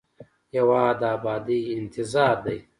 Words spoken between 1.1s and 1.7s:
ابادۍ